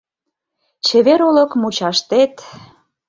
[0.85, 2.33] Чевер олык мучаштет